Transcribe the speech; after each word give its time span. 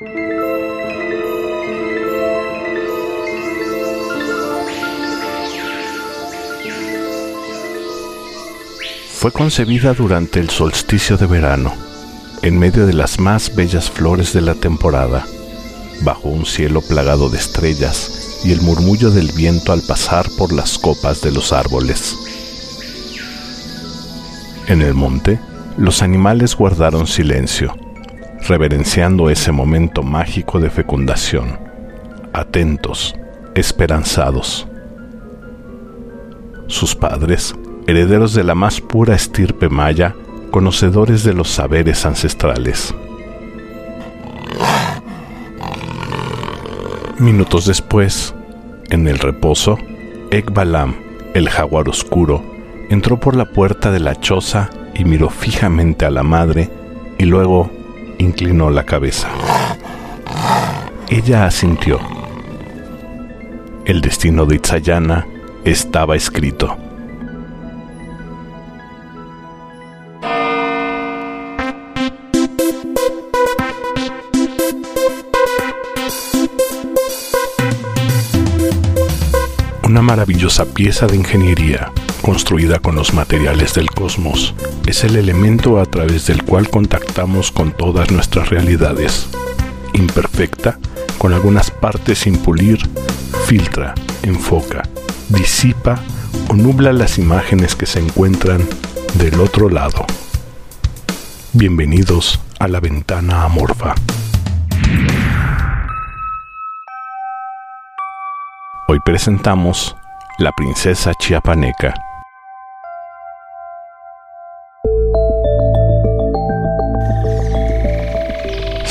Fue 0.00 0.08
concebida 9.30 9.92
durante 9.92 10.40
el 10.40 10.48
solsticio 10.48 11.18
de 11.18 11.26
verano, 11.26 11.74
en 12.40 12.58
medio 12.58 12.86
de 12.86 12.94
las 12.94 13.20
más 13.20 13.54
bellas 13.54 13.90
flores 13.90 14.32
de 14.32 14.40
la 14.40 14.54
temporada, 14.54 15.26
bajo 16.00 16.30
un 16.30 16.46
cielo 16.46 16.80
plagado 16.80 17.28
de 17.28 17.36
estrellas 17.36 18.40
y 18.42 18.52
el 18.52 18.62
murmullo 18.62 19.10
del 19.10 19.30
viento 19.32 19.74
al 19.74 19.82
pasar 19.82 20.26
por 20.38 20.54
las 20.54 20.78
copas 20.78 21.20
de 21.20 21.30
los 21.30 21.52
árboles. 21.52 22.16
En 24.66 24.80
el 24.80 24.94
monte, 24.94 25.38
los 25.76 26.00
animales 26.00 26.56
guardaron 26.56 27.06
silencio, 27.06 27.76
reverenciando 28.46 29.30
ese 29.30 29.52
momento 29.52 30.02
mágico 30.02 30.60
de 30.60 30.70
fecundación, 30.70 31.58
atentos, 32.32 33.14
esperanzados. 33.54 34.66
Sus 36.66 36.94
padres 36.94 37.54
herederos 37.86 38.34
de 38.34 38.44
la 38.44 38.54
más 38.54 38.80
pura 38.80 39.14
estirpe 39.14 39.68
maya, 39.68 40.14
conocedores 40.50 41.24
de 41.24 41.34
los 41.34 41.48
saberes 41.48 42.06
ancestrales. 42.06 42.94
Minutos 47.18 47.66
después, 47.66 48.34
en 48.90 49.08
el 49.08 49.18
reposo, 49.18 49.76
Ekbalam, 50.30 50.94
el 51.34 51.48
jaguar 51.48 51.88
oscuro, 51.88 52.42
entró 52.88 53.18
por 53.18 53.36
la 53.36 53.44
puerta 53.44 53.90
de 53.90 54.00
la 54.00 54.18
choza 54.18 54.70
y 54.94 55.04
miró 55.04 55.28
fijamente 55.28 56.06
a 56.06 56.10
la 56.10 56.22
madre 56.22 56.70
y 57.18 57.24
luego 57.24 57.70
inclinó 58.20 58.70
la 58.70 58.84
cabeza. 58.84 59.28
Ella 61.08 61.46
asintió. 61.46 61.98
El 63.86 64.00
destino 64.02 64.44
de 64.44 64.56
Itzayana 64.56 65.26
estaba 65.64 66.16
escrito. 66.16 66.76
Una 79.82 80.02
maravillosa 80.02 80.66
pieza 80.66 81.06
de 81.06 81.16
ingeniería, 81.16 81.90
construida 82.20 82.78
con 82.78 82.94
los 82.94 83.14
materiales 83.14 83.74
del 83.74 83.90
cosmos, 83.90 84.54
es 84.86 85.04
el 85.04 85.16
elemento 85.16 85.80
a 85.80 85.86
través 85.86 86.26
del 86.26 86.44
cual 86.44 86.68
contactamos 86.68 87.50
con 87.50 87.72
todas 87.72 88.10
nuestras 88.10 88.48
realidades. 88.48 89.28
Imperfecta, 89.92 90.78
con 91.18 91.32
algunas 91.32 91.70
partes 91.70 92.20
sin 92.20 92.36
pulir, 92.38 92.88
filtra, 93.46 93.94
enfoca, 94.22 94.82
disipa 95.28 96.00
o 96.48 96.54
nubla 96.54 96.92
las 96.92 97.18
imágenes 97.18 97.74
que 97.74 97.86
se 97.86 98.00
encuentran 98.00 98.66
del 99.14 99.40
otro 99.40 99.68
lado. 99.68 100.06
Bienvenidos 101.52 102.40
a 102.58 102.68
la 102.68 102.80
ventana 102.80 103.44
amorfa. 103.44 103.94
Hoy 108.88 108.98
presentamos 109.04 109.96
La 110.38 110.52
princesa 110.52 111.12
chiapaneca. 111.14 111.94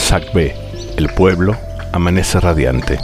Sacbé, 0.09 0.55
el 0.97 1.09
pueblo, 1.09 1.55
amanece 1.91 2.39
radiante. 2.39 2.97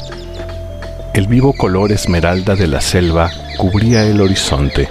El 1.13 1.27
vivo 1.27 1.53
color 1.53 1.91
esmeralda 1.91 2.55
de 2.55 2.65
la 2.65 2.81
selva 2.81 3.29
cubría 3.57 4.03
el 4.05 4.19
horizonte. 4.21 4.89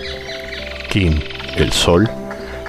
Kin, 0.88 1.24
el 1.56 1.72
sol, 1.72 2.08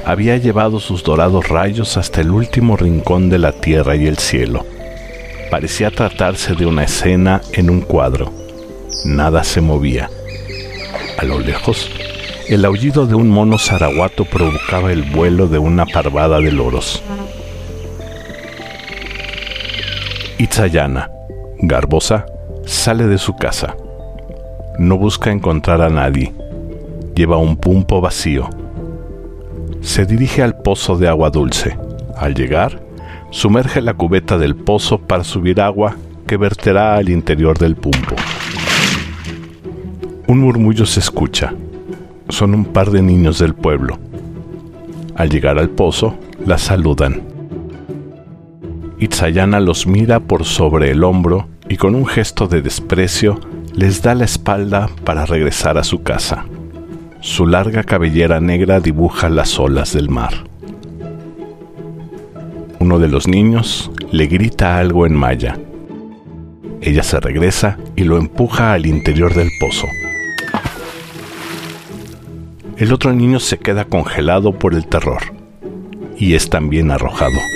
había 0.04 0.38
llevado 0.38 0.80
sus 0.80 1.04
dorados 1.04 1.48
rayos 1.48 1.96
hasta 1.96 2.22
el 2.22 2.32
último 2.32 2.76
rincón 2.76 3.30
de 3.30 3.38
la 3.38 3.52
tierra 3.52 3.96
y 3.96 4.08
el 4.08 4.18
cielo. 4.18 4.66
Parecía 5.52 5.92
tratarse 5.92 6.56
de 6.56 6.66
una 6.66 6.84
escena 6.84 7.42
en 7.54 7.70
un 7.70 7.82
cuadro 7.82 8.34
nada 9.06 9.44
se 9.44 9.62
movía. 9.62 10.10
A 11.20 11.24
lo 11.24 11.40
lejos, 11.40 11.90
el 12.50 12.66
aullido 12.66 13.06
de 13.06 13.14
un 13.16 13.30
mono 13.30 13.60
zaraguato 13.60 14.26
provocaba 14.26 14.92
el 14.92 15.04
vuelo 15.04 15.48
de 15.48 15.60
una 15.60 15.86
parvada 15.86 16.40
de 16.40 16.52
loros. 16.52 17.04
Itzayana, 20.38 21.10
garbosa, 21.60 22.26
sale 22.66 23.08
de 23.08 23.18
su 23.18 23.38
casa. 23.38 23.78
No 24.78 24.98
busca 24.98 25.32
encontrar 25.32 25.82
a 25.82 25.90
nadie. 25.90 26.34
Lleva 27.16 27.38
un 27.38 27.56
pumpo 27.56 28.02
vacío. 28.02 28.50
Se 29.80 30.06
dirige 30.06 30.44
al 30.44 30.58
pozo 30.58 30.98
de 30.98 31.08
agua 31.08 31.30
dulce. 31.30 31.78
Al 32.18 32.36
llegar, 32.36 32.82
sumerge 33.30 33.80
la 33.80 33.94
cubeta 33.94 34.38
del 34.38 34.58
pozo 34.58 34.98
para 34.98 35.24
subir 35.24 35.62
agua 35.62 35.96
que 36.28 36.36
verterá 36.36 36.96
al 36.96 37.08
interior 37.08 37.58
del 37.58 37.78
pumpo. 37.78 38.16
Un 40.28 40.40
murmullo 40.40 40.86
se 40.86 41.00
escucha. 41.00 41.54
Son 42.28 42.54
un 42.54 42.66
par 42.66 42.92
de 42.92 43.02
niños 43.02 43.40
del 43.40 43.54
pueblo. 43.54 43.98
Al 45.16 45.30
llegar 45.30 45.58
al 45.60 45.70
pozo, 45.70 46.16
la 46.46 46.58
saludan. 46.58 47.25
Itzayana 48.98 49.60
los 49.60 49.88
mira 49.88 50.22
por 50.22 50.46
sobre 50.46 50.92
el 50.92 51.04
hombro 51.04 51.48
y 51.68 51.78
con 51.78 51.96
un 51.96 52.06
gesto 52.06 52.48
de 52.48 52.62
desprecio 52.62 53.40
les 53.74 54.02
da 54.02 54.16
la 54.16 54.24
espalda 54.24 54.90
para 55.04 55.26
regresar 55.26 55.78
a 55.78 55.84
su 55.84 56.02
casa. 56.02 56.46
Su 57.20 57.46
larga 57.46 57.84
cabellera 57.84 58.40
negra 58.40 58.80
dibuja 58.80 59.30
las 59.30 59.60
olas 59.60 59.94
del 59.94 60.10
mar. 60.10 60.46
Uno 62.80 63.00
de 63.00 63.08
los 63.10 63.28
niños 63.28 63.92
le 64.12 64.28
grita 64.28 64.78
algo 64.78 65.06
en 65.06 65.16
maya. 65.16 65.58
Ella 66.82 67.04
se 67.04 67.20
regresa 67.20 67.78
y 67.96 68.04
lo 68.04 68.18
empuja 68.18 68.74
al 68.74 68.86
interior 68.86 69.34
del 69.34 69.50
pozo. 69.60 69.88
El 72.78 72.94
otro 72.94 73.12
niño 73.12 73.40
se 73.40 73.58
queda 73.58 73.86
congelado 73.86 74.54
por 74.54 74.74
el 74.74 74.86
terror 74.86 75.22
y 76.18 76.36
es 76.36 76.50
también 76.50 76.92
arrojado. 76.92 77.55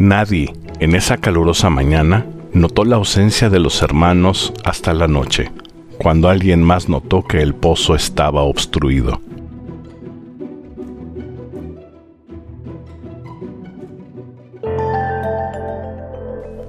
Nadie 0.00 0.54
en 0.78 0.94
esa 0.94 1.18
calurosa 1.18 1.68
mañana 1.68 2.24
notó 2.54 2.86
la 2.86 2.96
ausencia 2.96 3.50
de 3.50 3.58
los 3.60 3.82
hermanos 3.82 4.50
hasta 4.64 4.94
la 4.94 5.06
noche, 5.06 5.52
cuando 5.98 6.30
alguien 6.30 6.62
más 6.62 6.88
notó 6.88 7.22
que 7.22 7.42
el 7.42 7.54
pozo 7.54 7.94
estaba 7.94 8.40
obstruido. 8.40 9.20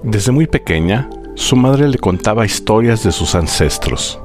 Desde 0.04 0.34
muy 0.34 0.48
pequeña, 0.48 1.10
su 1.36 1.56
madre 1.56 1.88
le 1.88 2.00
contaba 2.00 2.46
historias 2.46 3.02
de 3.02 3.14
sus 3.14 3.34
ancestros, 3.34 4.20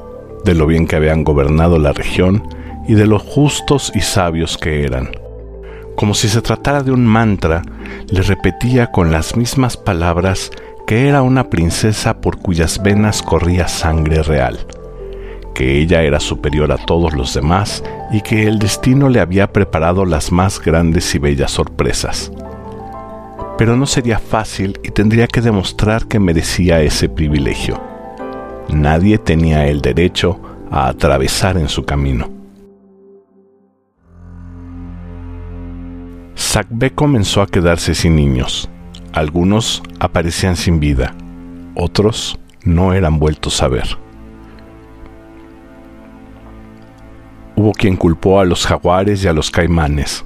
de 0.45 0.55
lo 0.55 0.66
bien 0.66 0.89
que 0.89 0.97
habían 0.97 1.22
gobernado 1.22 1.78
la 1.78 1.93
región 1.93 2.43
y 2.89 2.95
de 2.95 3.06
lo 3.06 3.21
justos 3.21 3.93
y 3.95 4.00
sabios 4.00 4.59
que 4.59 4.83
eran. 4.83 5.25
Como 5.97 6.15
si 6.15 6.29
se 6.29 6.43
tratara 6.43 6.83
de 6.83 6.93
un 6.93 7.07
mantra, 7.07 7.62
le 8.09 8.23
repetía 8.23 8.91
con 8.93 9.12
las 9.12 9.37
mismas 9.37 9.77
palabras 9.77 10.51
que 10.87 11.09
era 11.09 11.23
una 11.23 11.51
princesa 11.51 12.21
por 12.21 12.39
cuyas 12.39 12.83
venas 12.83 13.23
corría 13.23 13.67
sangre 13.67 14.23
real, 14.23 14.67
que 15.55 15.79
ella 15.81 16.03
era 16.03 16.21
superior 16.21 16.71
a 16.71 16.79
todos 16.79 17.15
los 17.15 17.34
demás 17.34 17.83
y 18.12 18.21
que 18.21 18.47
el 18.47 18.59
destino 18.59 19.09
le 19.09 19.21
había 19.21 19.53
preparado 19.53 20.05
las 20.05 20.31
más 20.31 20.61
grandes 20.61 21.15
y 21.15 21.19
bellas 21.19 21.51
sorpresas. 21.51 22.31
Pero 23.59 23.77
no 23.77 23.87
sería 23.87 24.19
fácil 24.19 24.78
y 24.84 24.91
tendría 24.91 25.27
que 25.27 25.41
demostrar 25.41 26.07
que 26.07 26.21
merecía 26.21 26.83
ese 26.83 27.09
privilegio 27.09 27.81
nadie 28.69 29.19
tenía 29.19 29.66
el 29.66 29.81
derecho 29.81 30.41
a 30.71 30.89
atravesar 30.89 31.57
en 31.57 31.69
su 31.69 31.84
camino. 31.84 32.35
Sacbé 36.56 36.91
comenzó 36.91 37.42
a 37.42 37.47
quedarse 37.47 37.94
sin 37.94 38.16
niños. 38.16 38.70
Algunos 39.12 39.82
aparecían 40.00 40.56
sin 40.56 40.80
vida, 40.80 41.14
otros 41.74 42.41
no 42.64 42.94
eran 42.94 43.18
vueltos 43.18 43.62
a 43.62 43.68
ver. 43.68 43.86
Hubo 47.56 47.72
quien 47.72 47.94
culpó 47.97 48.41
a 48.41 48.47
los 48.47 48.64
jaguares 48.64 49.22
y 49.22 49.28
a 49.28 49.34
los 49.34 49.50
caimanes. 49.50 50.24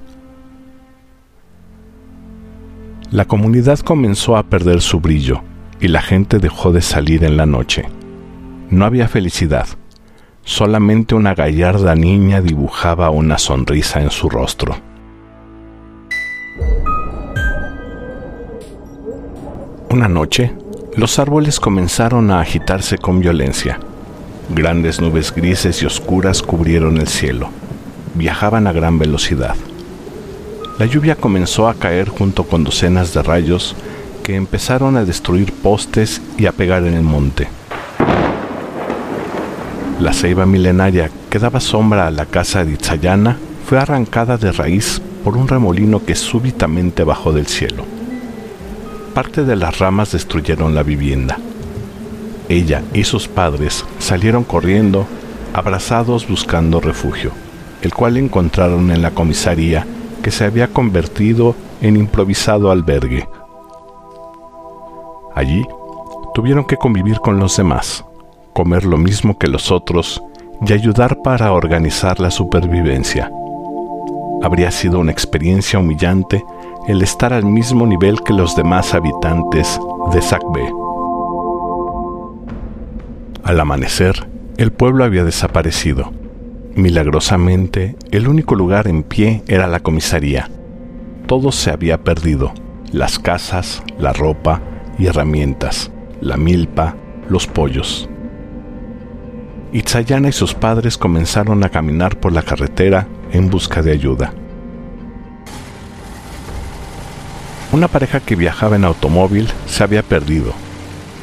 La 3.10 3.24
comunidad 3.24 3.80
comenzó 3.80 4.36
a 4.36 4.44
perder 4.44 4.82
su 4.82 5.00
brillo 5.00 5.42
y 5.80 5.88
la 5.88 6.00
gente 6.00 6.38
dejó 6.38 6.70
de 6.70 6.80
salir 6.80 7.24
en 7.24 7.36
la 7.36 7.46
noche. 7.46 7.86
No 8.70 8.84
había 8.84 9.08
felicidad. 9.08 9.66
Solamente 10.44 11.16
una 11.16 11.34
gallarda 11.34 11.96
niña 11.96 12.40
dibujaba 12.40 13.10
una 13.10 13.36
sonrisa 13.36 14.00
en 14.00 14.12
su 14.12 14.30
rostro. 14.30 14.89
Una 20.00 20.08
noche, 20.08 20.50
los 20.96 21.18
árboles 21.18 21.60
comenzaron 21.60 22.30
a 22.30 22.40
agitarse 22.40 22.96
con 22.96 23.20
violencia. 23.20 23.78
Grandes 24.48 24.98
nubes 24.98 25.30
grises 25.30 25.82
y 25.82 25.84
oscuras 25.84 26.40
cubrieron 26.40 26.96
el 26.96 27.06
cielo. 27.06 27.50
Viajaban 28.14 28.66
a 28.66 28.72
gran 28.72 28.98
velocidad. 28.98 29.54
La 30.78 30.86
lluvia 30.86 31.16
comenzó 31.16 31.68
a 31.68 31.74
caer 31.74 32.08
junto 32.08 32.44
con 32.44 32.64
docenas 32.64 33.12
de 33.12 33.22
rayos 33.22 33.76
que 34.22 34.36
empezaron 34.36 34.96
a 34.96 35.04
destruir 35.04 35.52
postes 35.52 36.22
y 36.38 36.46
a 36.46 36.52
pegar 36.52 36.86
en 36.86 36.94
el 36.94 37.02
monte. 37.02 37.48
La 40.00 40.14
ceiba 40.14 40.46
milenaria 40.46 41.10
que 41.28 41.38
daba 41.38 41.60
sombra 41.60 42.06
a 42.06 42.10
la 42.10 42.24
casa 42.24 42.64
de 42.64 42.72
Itzayana 42.72 43.36
fue 43.66 43.78
arrancada 43.78 44.38
de 44.38 44.50
raíz 44.50 45.02
por 45.22 45.36
un 45.36 45.46
remolino 45.46 46.02
que 46.02 46.14
súbitamente 46.14 47.04
bajó 47.04 47.34
del 47.34 47.48
cielo 47.48 47.99
parte 49.10 49.44
de 49.44 49.56
las 49.56 49.78
ramas 49.78 50.12
destruyeron 50.12 50.74
la 50.74 50.82
vivienda. 50.82 51.38
Ella 52.48 52.82
y 52.94 53.04
sus 53.04 53.28
padres 53.28 53.84
salieron 53.98 54.44
corriendo, 54.44 55.06
abrazados 55.52 56.26
buscando 56.28 56.80
refugio, 56.80 57.30
el 57.82 57.94
cual 57.94 58.16
encontraron 58.16 58.90
en 58.90 59.02
la 59.02 59.12
comisaría 59.12 59.86
que 60.22 60.30
se 60.30 60.44
había 60.44 60.68
convertido 60.68 61.54
en 61.80 61.96
improvisado 61.96 62.70
albergue. 62.70 63.28
Allí 65.34 65.64
tuvieron 66.34 66.64
que 66.64 66.76
convivir 66.76 67.20
con 67.20 67.38
los 67.38 67.56
demás, 67.56 68.04
comer 68.52 68.84
lo 68.84 68.98
mismo 68.98 69.38
que 69.38 69.48
los 69.48 69.70
otros 69.70 70.22
y 70.66 70.72
ayudar 70.72 71.22
para 71.22 71.52
organizar 71.52 72.20
la 72.20 72.30
supervivencia. 72.30 73.30
Habría 74.42 74.70
sido 74.70 74.98
una 74.98 75.12
experiencia 75.12 75.78
humillante 75.78 76.42
el 76.90 77.02
estar 77.02 77.32
al 77.32 77.44
mismo 77.44 77.86
nivel 77.86 78.20
que 78.24 78.32
los 78.32 78.56
demás 78.56 78.94
habitantes 78.94 79.80
de 80.12 80.20
Sacbe. 80.20 80.72
Al 83.44 83.60
amanecer, 83.60 84.28
el 84.56 84.72
pueblo 84.72 85.04
había 85.04 85.22
desaparecido. 85.22 86.12
Milagrosamente, 86.74 87.96
el 88.10 88.26
único 88.26 88.56
lugar 88.56 88.88
en 88.88 89.04
pie 89.04 89.42
era 89.46 89.68
la 89.68 89.78
comisaría. 89.80 90.50
Todo 91.26 91.52
se 91.52 91.70
había 91.70 92.02
perdido. 92.02 92.52
Las 92.92 93.20
casas, 93.20 93.84
la 93.98 94.12
ropa 94.12 94.60
y 94.98 95.06
herramientas, 95.06 95.92
la 96.20 96.36
milpa, 96.36 96.96
los 97.28 97.46
pollos. 97.46 98.08
Itzayana 99.72 100.30
y 100.30 100.32
sus 100.32 100.54
padres 100.54 100.98
comenzaron 100.98 101.62
a 101.62 101.68
caminar 101.68 102.18
por 102.18 102.32
la 102.32 102.42
carretera 102.42 103.06
en 103.30 103.48
busca 103.48 103.80
de 103.80 103.92
ayuda. 103.92 104.32
Una 107.72 107.86
pareja 107.86 108.18
que 108.18 108.34
viajaba 108.34 108.74
en 108.74 108.84
automóvil 108.84 109.48
se 109.66 109.84
había 109.84 110.02
perdido. 110.02 110.52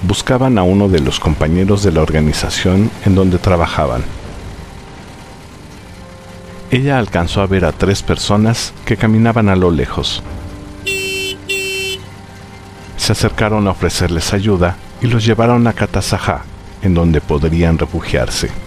Buscaban 0.04 0.58
a 0.58 0.64
uno 0.64 0.88
de 0.88 1.02
los 1.02 1.20
compañeros 1.20 1.84
de 1.84 1.92
la 1.92 2.02
organización 2.02 2.90
en 3.06 3.16
donde 3.16 3.38
trabajaban. 3.38 4.02
Ella 6.72 7.00
alcanzó 7.00 7.42
a 7.42 7.48
ver 7.48 7.66
a 7.66 7.74
tres 7.74 8.02
personas 8.02 8.74
que 8.86 8.96
caminaban 8.96 9.50
a 9.50 9.58
lo 9.58 9.72
lejos. 9.72 10.24
Se 12.96 13.12
acercaron 13.12 13.68
a 13.68 13.72
ofrecerles 13.72 14.34
ayuda 14.34 14.78
y 15.02 15.08
los 15.08 15.26
llevaron 15.26 15.68
a 15.68 15.74
Katasajá, 15.74 16.44
en 16.82 16.94
donde 16.94 17.20
podrían 17.20 17.78
refugiarse. 17.78 18.67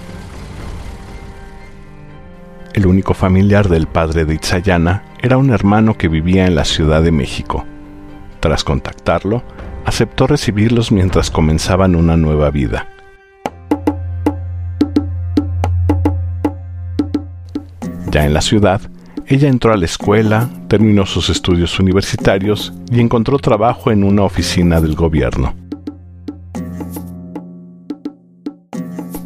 El 2.80 2.86
único 2.86 3.12
familiar 3.12 3.68
del 3.68 3.86
padre 3.86 4.24
de 4.24 4.36
Itzayana 4.36 5.02
era 5.20 5.36
un 5.36 5.50
hermano 5.50 5.98
que 5.98 6.08
vivía 6.08 6.46
en 6.46 6.54
la 6.54 6.64
Ciudad 6.64 7.02
de 7.02 7.12
México. 7.12 7.66
Tras 8.40 8.64
contactarlo, 8.64 9.42
aceptó 9.84 10.26
recibirlos 10.26 10.90
mientras 10.90 11.30
comenzaban 11.30 11.94
una 11.94 12.16
nueva 12.16 12.50
vida. 12.50 12.88
Ya 18.10 18.24
en 18.24 18.32
la 18.32 18.40
ciudad, 18.40 18.80
ella 19.26 19.50
entró 19.50 19.74
a 19.74 19.76
la 19.76 19.84
escuela, 19.84 20.48
terminó 20.66 21.04
sus 21.04 21.28
estudios 21.28 21.78
universitarios 21.78 22.72
y 22.90 23.00
encontró 23.00 23.36
trabajo 23.36 23.90
en 23.90 24.04
una 24.04 24.22
oficina 24.22 24.80
del 24.80 24.94
gobierno. 24.94 25.54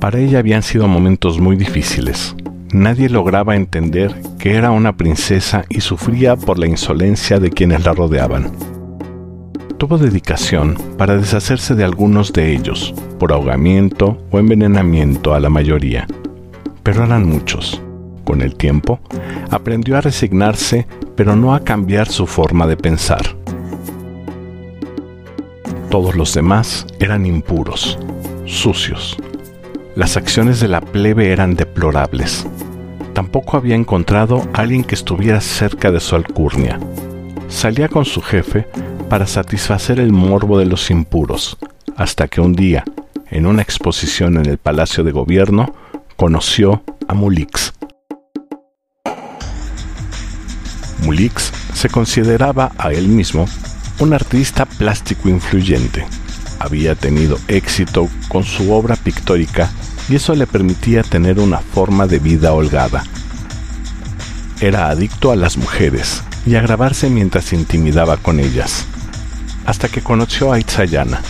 Para 0.01 0.19
ella 0.19 0.41
habían 0.41 0.65
sido 0.65 0.89
momentos 0.89 1.39
muy 1.39 1.55
difíciles. 1.55 2.35
Nadie 2.73 3.09
lograba 3.09 3.57
entender 3.57 4.15
que 4.39 4.55
era 4.55 4.71
una 4.71 4.97
princesa 4.97 5.65
y 5.69 5.81
sufría 5.81 6.37
por 6.37 6.59
la 6.59 6.67
insolencia 6.67 7.39
de 7.39 7.51
quienes 7.51 7.85
la 7.85 7.93
rodeaban. 7.93 8.53
Tuvo 9.79 9.99
dedicación 9.99 10.77
para 10.97 11.17
deshacerse 11.17 11.75
de 11.75 11.85
algunos 11.85 12.33
de 12.33 12.53
ellos, 12.53 12.95
por 13.19 13.33
ahogamiento 13.33 14.19
o 14.31 14.39
envenenamiento 14.39 15.35
a 15.35 15.41
la 15.41 15.51
mayoría, 15.51 16.07
pero 16.83 17.05
eran 17.05 17.27
muchos. 17.29 17.81
Con 18.25 18.41
el 18.41 18.55
tiempo, 18.55 19.01
aprendió 19.51 19.99
a 19.99 20.01
resignarse, 20.01 20.87
pero 21.15 21.37
no 21.37 21.55
a 21.55 21.61
cambiar 21.61 22.09
su 22.09 22.27
forma 22.27 22.67
de 22.67 22.77
pensar. 22.77 23.37
Todos 25.91 26.17
los 26.17 26.33
demás 26.35 26.87
eran 26.99 27.27
impuros, 27.27 27.99
sucios. 28.47 29.17
Las 29.97 30.17
acciones 30.17 30.61
de 30.61 30.69
la 30.69 30.81
plebe 30.81 31.33
eran 31.33 31.55
deplorables 31.55 32.47
tampoco 33.15 33.57
había 33.57 33.77
encontrado 33.77 34.47
a 34.53 34.61
alguien 34.61 34.85
que 34.85 34.95
estuviera 34.95 35.41
cerca 35.41 35.91
de 35.91 36.01
su 36.01 36.17
alcurnia. 36.17 36.79
Salía 37.49 37.89
con 37.89 38.05
su 38.05 38.21
jefe 38.21 38.67
para 39.09 39.27
satisfacer 39.27 40.01
el 40.01 40.13
morbo 40.13 40.59
de 40.59 40.67
los 40.67 40.91
impuros, 40.91 41.57
hasta 41.97 42.29
que 42.29 42.41
un 42.41 42.53
día, 42.53 42.85
en 43.31 43.47
una 43.47 43.63
exposición 43.63 44.37
en 44.37 44.47
el 44.47 44.59
Palacio 44.59 45.05
de 45.05 45.13
Gobierno, 45.13 45.73
conoció 46.17 46.83
a 47.07 47.15
Mulix. 47.15 47.73
Mulix 51.05 51.53
se 51.73 51.89
consideraba 51.89 52.73
a 52.79 52.93
él 52.93 53.09
mismo 53.09 53.47
un 54.01 54.13
artista 54.13 54.65
plástico 54.65 55.29
influyente. 55.29 56.05
Había 56.65 56.95
tenido 56.95 57.39
éxito 57.47 58.09
con 58.29 58.43
su 58.43 58.73
obra 58.73 58.97
pictórica 58.97 59.71
y 60.09 60.17
eso 60.17 60.35
le 60.35 60.47
permitía 60.47 61.03
tener 61.03 61.39
una 61.39 61.59
forma 61.59 62.07
de 62.07 62.19
vida 62.19 62.55
holgada. 62.55 63.05
Era 64.63 64.89
adicto 64.89 65.31
a 65.31 65.37
las 65.37 65.59
mujeres 65.59 66.23
y 66.47 66.55
a 66.55 66.63
grabarse 66.63 67.11
mientras 67.11 67.53
intimidaba 67.53 68.17
con 68.17 68.41
ellas, 68.41 68.87
hasta 69.67 69.91
que 69.91 70.01
conoció 70.01 70.55
a 70.55 70.59
Itzayana. 70.59 71.21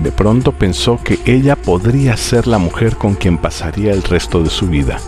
De 0.00 0.12
pronto 0.12 0.52
pensó 0.52 1.02
que 1.02 1.18
ella 1.24 1.56
podría 1.56 2.16
ser 2.16 2.46
la 2.46 2.58
mujer 2.58 2.94
con 2.94 3.16
quien 3.16 3.38
pasaría 3.38 3.92
el 3.92 4.04
resto 4.04 4.40
de 4.40 4.50
su 4.50 4.68
vida. 4.68 4.98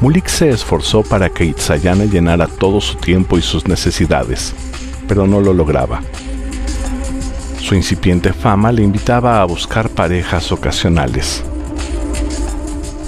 Mulik 0.00 0.28
se 0.28 0.48
esforzó 0.48 1.02
para 1.02 1.28
que 1.28 1.44
Itzayana 1.44 2.06
llenara 2.06 2.46
todo 2.46 2.80
su 2.80 2.94
tiempo 2.94 3.36
y 3.36 3.42
sus 3.42 3.68
necesidades, 3.68 4.54
pero 5.08 5.26
no 5.26 5.40
lo 5.40 5.52
lograba. 5.52 6.02
Su 7.58 7.74
incipiente 7.74 8.32
fama 8.32 8.70
le 8.70 8.82
invitaba 8.82 9.42
a 9.42 9.44
buscar 9.44 9.88
parejas 9.90 10.52
ocasionales. 10.52 11.42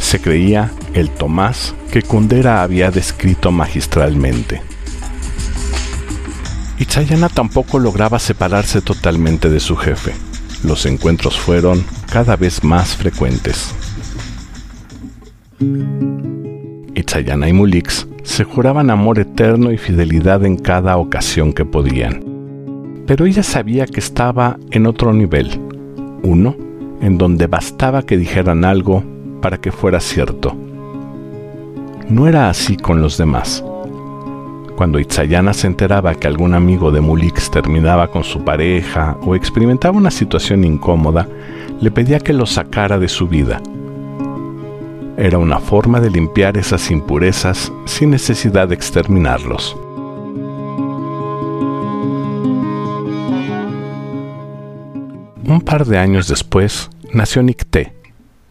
Se 0.00 0.20
creía 0.20 0.72
el 0.94 1.10
Tomás 1.10 1.74
que 1.92 2.02
Kundera 2.02 2.62
había 2.62 2.90
descrito 2.90 3.52
magistralmente. 3.52 4.60
Itzayana 6.78 7.28
tampoco 7.28 7.78
lograba 7.78 8.18
separarse 8.18 8.80
totalmente 8.80 9.50
de 9.50 9.60
su 9.60 9.76
jefe. 9.76 10.14
Los 10.64 10.86
encuentros 10.86 11.38
fueron 11.38 11.84
cada 12.10 12.36
vez 12.36 12.64
más 12.64 12.96
frecuentes. 12.96 13.74
Itzayana 16.94 17.48
y 17.48 17.52
Mulix 17.52 18.06
se 18.22 18.44
juraban 18.44 18.90
amor 18.90 19.18
eterno 19.18 19.72
y 19.72 19.78
fidelidad 19.78 20.44
en 20.44 20.56
cada 20.56 20.96
ocasión 20.96 21.52
que 21.52 21.64
podían 21.64 22.30
pero 23.10 23.26
ella 23.26 23.42
sabía 23.42 23.86
que 23.86 23.98
estaba 23.98 24.56
en 24.70 24.86
otro 24.86 25.12
nivel, 25.12 25.60
uno 26.22 26.54
en 27.00 27.18
donde 27.18 27.48
bastaba 27.48 28.04
que 28.04 28.16
dijeran 28.16 28.64
algo 28.64 29.02
para 29.42 29.58
que 29.58 29.72
fuera 29.72 29.98
cierto. 29.98 30.56
No 32.08 32.28
era 32.28 32.48
así 32.48 32.76
con 32.76 33.02
los 33.02 33.18
demás. 33.18 33.64
Cuando 34.76 35.00
Itzayana 35.00 35.54
se 35.54 35.66
enteraba 35.66 36.14
que 36.14 36.28
algún 36.28 36.54
amigo 36.54 36.92
de 36.92 37.00
Mulix 37.00 37.50
terminaba 37.50 38.12
con 38.12 38.22
su 38.22 38.44
pareja 38.44 39.16
o 39.22 39.34
experimentaba 39.34 39.98
una 39.98 40.12
situación 40.12 40.62
incómoda, 40.62 41.26
le 41.80 41.90
pedía 41.90 42.20
que 42.20 42.32
lo 42.32 42.46
sacara 42.46 43.00
de 43.00 43.08
su 43.08 43.26
vida. 43.26 43.60
Era 45.16 45.38
una 45.38 45.58
forma 45.58 46.00
de 46.00 46.10
limpiar 46.10 46.56
esas 46.56 46.90
impurezas 46.90 47.72
sin 47.84 48.10
necesidad 48.10 48.68
de 48.68 48.74
exterminarlos. 48.74 49.76
Un 55.44 55.60
par 55.64 55.84
de 55.84 55.98
años 55.98 56.28
después 56.28 56.90
nació 57.12 57.42
Nicté. 57.42 57.92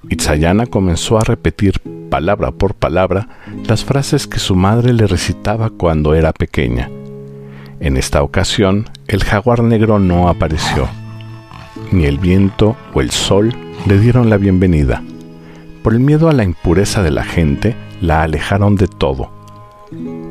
Itzayana 0.09 0.65
comenzó 0.65 1.17
a 1.17 1.23
repetir 1.23 1.81
palabra 2.09 2.51
por 2.51 2.73
palabra 2.73 3.29
las 3.67 3.85
frases 3.85 4.27
que 4.27 4.39
su 4.39 4.55
madre 4.55 4.93
le 4.93 5.07
recitaba 5.07 5.69
cuando 5.69 6.13
era 6.13 6.33
pequeña. 6.33 6.89
En 7.79 7.95
esta 7.95 8.21
ocasión, 8.21 8.89
el 9.07 9.23
jaguar 9.23 9.63
negro 9.63 9.99
no 9.99 10.27
apareció. 10.27 10.89
Ni 11.91 12.05
el 12.05 12.17
viento 12.17 12.75
o 12.93 12.99
el 12.99 13.11
sol 13.11 13.55
le 13.87 13.97
dieron 13.99 14.29
la 14.29 14.37
bienvenida. 14.37 15.01
Por 15.83 15.93
el 15.93 15.99
miedo 16.01 16.29
a 16.29 16.33
la 16.33 16.43
impureza 16.43 17.01
de 17.03 17.11
la 17.11 17.23
gente, 17.23 17.75
la 18.01 18.23
alejaron 18.23 18.75
de 18.75 18.87
todo. 18.87 19.31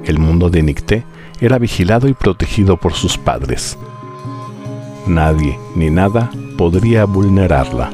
El 0.04 0.18
mundo 0.18 0.50
de 0.50 0.62
Nicté 0.62 1.04
era 1.40 1.58
vigilado 1.58 2.06
y 2.08 2.14
protegido 2.14 2.76
por 2.76 2.92
sus 2.92 3.16
padres. 3.16 3.78
Nadie 5.06 5.58
ni 5.74 5.90
nada 5.90 6.30
podría 6.58 7.06
vulnerarla. 7.06 7.90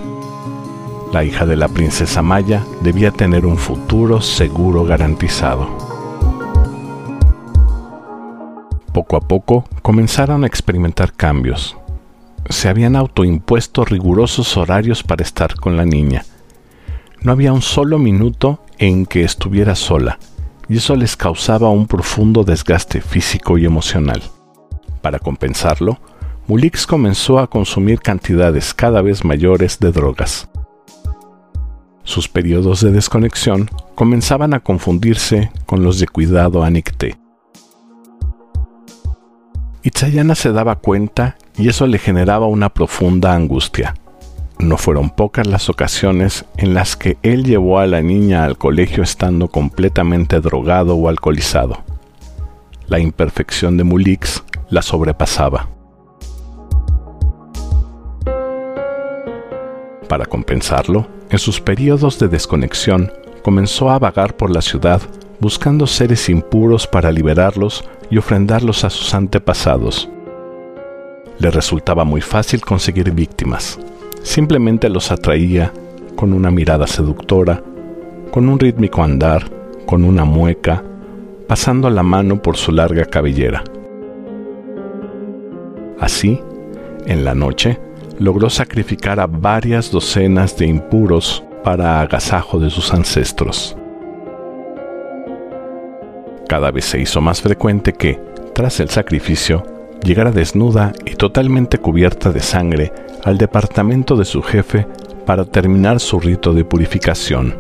La 1.13 1.23
hija 1.23 1.47
de 1.47 1.55
la 1.55 1.69
princesa 1.69 2.23
Maya 2.23 2.65
debía 2.83 3.13
tener 3.13 3.47
un 3.47 3.57
futuro 3.57 4.21
seguro 4.21 4.85
garantizado. 4.85 5.69
Poco 8.93 9.17
a 9.17 9.21
poco 9.21 9.65
comenzaron 9.83 10.43
a 10.43 10.49
experimentar 10.49 11.13
cambios. 11.13 11.77
Se 12.49 12.69
habían 12.69 12.97
autoimpuesto 12.97 13.85
rigurosos 13.85 14.57
horarios 14.57 15.05
para 15.05 15.23
estar 15.23 15.55
con 15.55 15.77
la 15.77 15.85
niña. 15.85 16.25
No 17.25 17.33
había 17.33 17.54
un 17.54 17.62
solo 17.62 17.99
minuto 17.99 18.61
en 18.76 19.07
que 19.07 19.25
estuviera 19.25 19.75
sola, 19.75 20.19
y 20.69 20.76
eso 20.76 20.95
les 20.95 21.16
causaba 21.16 21.71
un 21.71 21.87
profundo 21.87 22.45
desgaste 22.45 23.00
físico 23.00 23.57
y 23.57 23.64
emocional. 23.64 24.23
Para 25.00 25.19
compensarlo, 25.19 25.99
Mulix 26.47 26.87
comenzó 26.87 27.38
a 27.38 27.49
consumir 27.49 28.00
cantidades 28.00 28.75
cada 28.75 29.00
vez 29.00 29.25
mayores 29.25 29.78
de 29.78 29.90
drogas. 29.90 30.50
Sus 32.02 32.28
periodos 32.28 32.83
de 32.83 32.90
desconexión 32.90 33.71
comenzaban 33.95 34.52
a 34.52 34.61
confundirse 34.61 35.50
con 35.64 35.83
los 35.83 35.99
de 36.00 36.07
cuidado 36.07 36.62
a 36.62 36.69
Nicté. 36.69 37.16
Itzayana 39.83 40.35
se 40.35 40.52
daba 40.52 40.76
cuenta 40.76 41.37
y 41.57 41.69
eso 41.69 41.87
le 41.87 41.99
generaba 41.99 42.47
una 42.47 42.69
profunda 42.69 43.35
angustia. 43.35 43.95
No 44.59 44.79
fueron 44.79 45.11
pocas 45.11 45.47
las 45.47 45.69
ocasiones 45.69 46.45
en 46.57 46.75
las 46.75 46.97
que 46.97 47.19
él 47.23 47.45
llevó 47.45 47.79
a 47.79 47.87
la 47.87 48.03
niña 48.03 48.45
al 48.45 48.57
colegio 48.57 49.03
estando 49.03 49.49
completamente 49.49 50.41
drogado 50.41 50.95
o 50.95 51.09
alcoholizado. 51.09 51.83
La 52.87 52.99
imperfección 52.99 53.77
de 53.77 53.85
Mulix 53.85 54.45
la 54.71 54.83
sobrepasaba. 54.83 55.69
Para 60.09 60.27
compensarlo, 60.27 61.09
en 61.31 61.39
sus 61.39 61.61
periodos 61.61 62.19
de 62.19 62.29
desconexión, 62.29 63.13
comenzó 63.43 63.91
a 63.91 63.99
vagar 63.99 64.37
por 64.37 64.51
la 64.51 64.63
ciudad 64.63 65.03
buscando 65.41 65.87
seres 65.87 66.29
impuros 66.29 66.87
para 66.87 67.11
liberarlos 67.11 67.85
y 68.11 68.19
ofrendarlos 68.19 68.85
a 68.85 68.91
sus 68.91 69.15
antepasados. 69.15 70.09
Le 71.39 71.51
resultaba 71.51 72.05
muy 72.05 72.21
fácil 72.21 72.61
conseguir 72.61 73.11
víctimas. 73.11 73.79
Simplemente 74.25 74.88
los 74.88 75.12
atraía 75.12 75.71
con 76.16 76.33
una 76.33 76.50
mirada 76.50 76.87
seductora, 76.87 77.62
con 78.31 78.49
un 78.49 78.59
rítmico 78.59 79.04
andar, 79.04 79.45
con 79.85 80.02
una 80.02 80.25
mueca, 80.25 80.83
pasando 81.47 81.90
la 81.90 82.02
mano 82.02 82.40
por 82.40 82.57
su 82.57 82.73
larga 82.73 83.04
cabellera. 83.04 83.62
Así, 86.00 86.40
en 87.07 87.25
la 87.25 87.35
noche, 87.35 87.78
logró 88.19 88.49
sacrificar 88.49 89.21
a 89.21 89.26
varias 89.26 89.90
docenas 89.90 90.57
de 90.57 90.66
impuros 90.66 91.45
para 91.62 92.00
agasajo 92.00 92.59
de 92.59 92.71
sus 92.71 92.95
ancestros. 92.95 93.76
Cada 96.49 96.71
vez 96.71 96.87
se 96.87 96.99
hizo 96.99 97.21
más 97.21 97.43
frecuente 97.43 97.93
que, 97.93 98.19
tras 98.54 98.81
el 98.81 98.88
sacrificio, 98.88 99.64
llegara 100.03 100.31
desnuda 100.31 100.93
y 101.05 101.15
totalmente 101.15 101.79
cubierta 101.79 102.33
de 102.33 102.41
sangre 102.41 102.93
al 103.25 103.39
departamento 103.39 104.17
de 104.17 104.25
su 104.25 104.43
jefe 104.43 104.87
para 105.27 105.45
terminar 105.45 106.01
su 106.01 106.21
rito 106.21 106.53
de 106.53 106.65
purificación. 106.65 107.55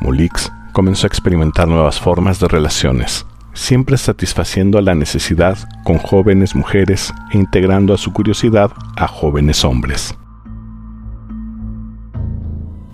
Mulix 0.00 0.52
comenzó 0.72 1.06
a 1.06 1.08
experimentar 1.08 1.66
nuevas 1.66 1.98
formas 1.98 2.38
de 2.38 2.48
relaciones, 2.48 3.26
siempre 3.54 3.96
satisfaciendo 3.96 4.80
la 4.80 4.94
necesidad 4.94 5.56
con 5.84 5.98
jóvenes 5.98 6.54
mujeres 6.54 7.12
e 7.32 7.38
integrando 7.38 7.94
a 7.94 7.98
su 7.98 8.12
curiosidad 8.12 8.70
a 8.96 9.06
jóvenes 9.06 9.64
hombres. 9.64 10.14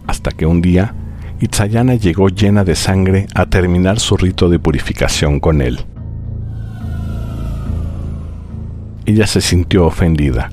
Hasta 0.07 0.31
que 0.31 0.47
un 0.47 0.61
día 0.61 0.95
Itzayana 1.41 1.95
llegó 1.95 2.29
llena 2.29 2.65
de 2.65 2.77
sangre 2.77 3.27
a 3.35 3.47
terminar 3.47 3.99
su 3.99 4.17
rito 4.19 4.51
de 4.51 4.59
purificación 4.59 5.41
con 5.41 5.63
él. 5.63 5.81
Ella 9.07 9.27
se 9.27 9.41
sintió 9.41 9.87
ofendida. 9.87 10.51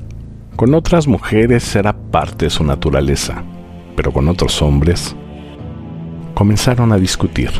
Con 0.56 0.74
otras 0.74 1.06
mujeres 1.06 1.76
era 1.76 1.92
parte 1.92 2.46
de 2.46 2.50
su 2.50 2.64
naturaleza, 2.64 3.44
pero 3.96 4.12
con 4.12 4.28
otros 4.28 4.62
hombres 4.62 5.14
comenzaron 6.32 6.90
a 6.92 6.96
discutir. 6.96 7.50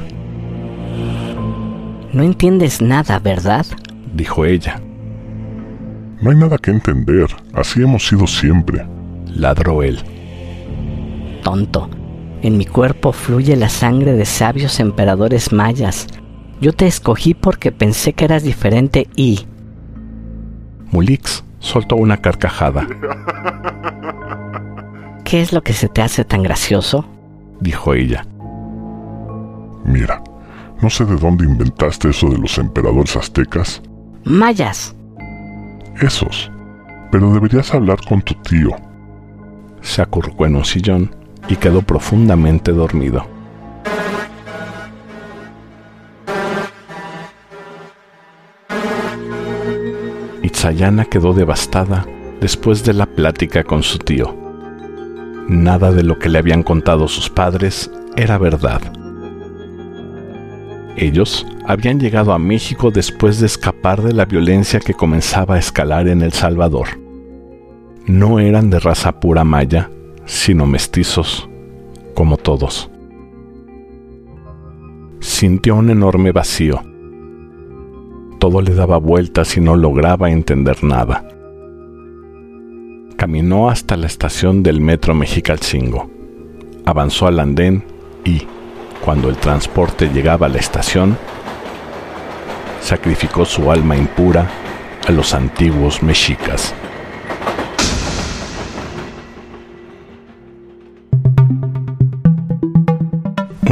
No 2.12 2.22
entiendes 2.22 2.80
nada, 2.80 3.18
¿verdad? 3.18 3.66
dijo 4.14 4.46
ella. 4.46 4.80
No 6.22 6.30
hay 6.30 6.36
nada 6.36 6.56
que 6.56 6.70
entender, 6.70 7.26
así 7.52 7.82
hemos 7.82 8.08
sido 8.08 8.26
siempre, 8.26 8.86
ladró 9.26 9.82
él. 9.82 9.98
Tonto, 11.44 11.88
en 12.42 12.56
mi 12.56 12.64
cuerpo 12.64 13.12
fluye 13.12 13.56
la 13.56 13.68
sangre 13.68 14.12
de 14.12 14.24
sabios 14.24 14.80
emperadores 14.80 15.52
mayas. 15.52 16.06
Yo 16.60 16.72
te 16.72 16.86
escogí 16.86 17.34
porque 17.34 17.72
pensé 17.72 18.12
que 18.12 18.24
eras 18.24 18.42
diferente 18.42 19.08
y... 19.16 19.46
Mulix 20.90 21.44
soltó 21.58 21.96
una 21.96 22.16
carcajada. 22.16 22.86
¿Qué 25.24 25.40
es 25.40 25.52
lo 25.52 25.62
que 25.62 25.72
se 25.72 25.88
te 25.88 26.02
hace 26.02 26.24
tan 26.24 26.42
gracioso? 26.42 27.04
dijo 27.60 27.94
ella. 27.94 28.24
Mira, 29.84 30.22
no 30.80 30.90
sé 30.90 31.04
de 31.04 31.16
dónde 31.16 31.44
inventaste 31.44 32.10
eso 32.10 32.28
de 32.28 32.38
los 32.38 32.56
emperadores 32.58 33.16
aztecas. 33.16 33.82
Mayas. 34.24 34.94
Esos. 36.00 36.50
Pero 37.10 37.32
deberías 37.32 37.74
hablar 37.74 37.98
con 38.06 38.22
tu 38.22 38.34
tío. 38.34 38.70
Se 39.80 40.02
acurrucó 40.02 40.46
en 40.46 40.56
un 40.56 40.64
sillón 40.64 41.17
y 41.48 41.56
quedó 41.56 41.82
profundamente 41.82 42.72
dormido. 42.72 43.26
Itzayana 50.42 51.04
quedó 51.04 51.32
devastada 51.32 52.06
después 52.40 52.84
de 52.84 52.94
la 52.94 53.06
plática 53.06 53.64
con 53.64 53.82
su 53.82 53.98
tío. 53.98 54.36
Nada 55.48 55.92
de 55.92 56.02
lo 56.02 56.18
que 56.18 56.28
le 56.28 56.38
habían 56.38 56.62
contado 56.62 57.08
sus 57.08 57.30
padres 57.30 57.90
era 58.16 58.38
verdad. 58.38 58.80
Ellos 60.96 61.46
habían 61.64 62.00
llegado 62.00 62.32
a 62.32 62.38
México 62.38 62.90
después 62.90 63.38
de 63.38 63.46
escapar 63.46 64.02
de 64.02 64.12
la 64.12 64.24
violencia 64.24 64.80
que 64.80 64.94
comenzaba 64.94 65.54
a 65.54 65.58
escalar 65.58 66.08
en 66.08 66.22
El 66.22 66.32
Salvador. 66.32 66.88
No 68.06 68.40
eran 68.40 68.68
de 68.68 68.80
raza 68.80 69.20
pura 69.20 69.44
maya, 69.44 69.90
sino 70.28 70.66
mestizos, 70.66 71.48
como 72.14 72.36
todos. 72.36 72.90
Sintió 75.20 75.74
un 75.74 75.90
enorme 75.90 76.32
vacío. 76.32 76.82
Todo 78.38 78.60
le 78.60 78.74
daba 78.74 78.98
vueltas 78.98 79.56
y 79.56 79.60
no 79.60 79.74
lograba 79.74 80.30
entender 80.30 80.84
nada. 80.84 81.26
Caminó 83.16 83.70
hasta 83.70 83.96
la 83.96 84.06
estación 84.06 84.62
del 84.62 84.80
metro 84.80 85.14
Mexicalcingo. 85.14 86.10
Avanzó 86.84 87.26
al 87.26 87.40
andén 87.40 87.82
y, 88.24 88.42
cuando 89.04 89.30
el 89.30 89.36
transporte 89.38 90.08
llegaba 90.08 90.46
a 90.46 90.50
la 90.50 90.58
estación, 90.58 91.16
sacrificó 92.82 93.44
su 93.46 93.72
alma 93.72 93.96
impura 93.96 94.48
a 95.06 95.10
los 95.10 95.32
antiguos 95.32 96.02
mexicas. 96.02 96.74